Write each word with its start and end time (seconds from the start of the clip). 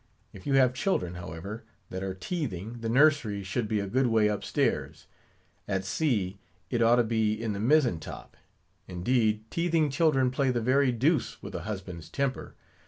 If 0.33 0.47
you 0.47 0.55
have 0.55 0.73
children, 0.73 1.13
however, 1.13 1.63
that 1.91 2.01
are 2.01 2.15
teething, 2.15 2.79
the 2.79 2.89
nursery 2.89 3.43
should 3.43 3.67
be 3.67 3.79
a 3.79 3.85
good 3.85 4.07
way 4.07 4.29
up 4.29 4.43
stairs; 4.43 5.05
at 5.67 5.85
sea, 5.85 6.39
it 6.71 6.81
ought 6.81 6.95
to 6.95 7.03
be 7.03 7.33
in 7.33 7.53
the 7.53 7.59
mizzen 7.59 7.99
top. 7.99 8.35
Indeed, 8.87 9.43
teething 9.51 9.91
children 9.91 10.31
play 10.31 10.49
the 10.49 10.59
very 10.59 10.91
deuce 10.91 11.39
with 11.43 11.53
a 11.53 11.61
husband's 11.69 12.09
temper. 12.09 12.55